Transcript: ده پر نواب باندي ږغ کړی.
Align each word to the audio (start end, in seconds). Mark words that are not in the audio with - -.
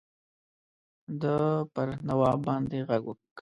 ده 1.21 1.35
پر 1.73 1.87
نواب 2.07 2.39
باندي 2.45 2.79
ږغ 2.87 2.91
کړی. 3.05 3.13